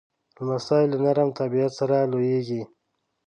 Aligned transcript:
لمسی 0.45 0.83
له 0.91 0.97
نرم 1.03 1.29
طبیعت 1.39 1.71
سره 1.79 1.97
لویېږي. 2.11 2.61